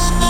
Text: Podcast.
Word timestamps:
Podcast. 0.00 0.29